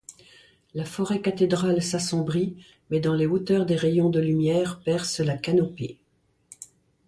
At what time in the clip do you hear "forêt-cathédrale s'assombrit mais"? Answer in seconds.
0.83-2.99